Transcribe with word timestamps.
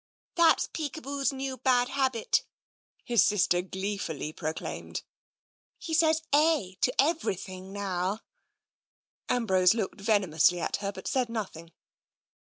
"That's 0.35 0.67
Peekaboo's 0.73 1.31
new 1.31 1.57
bad 1.57 1.89
habit," 1.89 2.43
his 3.03 3.23
sister 3.23 3.61
glee 3.61 3.97
8o 3.97 3.99
TENSION 3.99 4.05
fully 4.17 4.33
proclaimed." 4.33 5.03
He 5.77 5.93
says' 5.93 6.23
eh' 6.33 6.71
to 6.81 6.91
everything 6.99 7.71
now." 7.71 8.21
Ambrose 9.29 9.75
looked 9.75 10.01
venomously 10.01 10.59
at 10.59 10.77
her, 10.77 10.91
but 10.91 11.07
said 11.07 11.29
noth 11.29 11.55
ing. 11.55 11.71